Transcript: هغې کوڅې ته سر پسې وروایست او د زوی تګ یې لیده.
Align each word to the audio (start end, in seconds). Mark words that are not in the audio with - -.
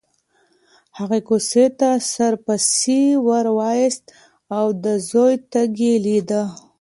هغې 0.97 1.19
کوڅې 1.27 1.65
ته 1.79 1.89
سر 2.11 2.33
پسې 2.45 3.01
وروایست 3.27 4.03
او 4.57 4.65
د 4.83 4.85
زوی 5.09 5.33
تګ 5.53 5.71
یې 5.85 5.95
لیده. 6.05 6.43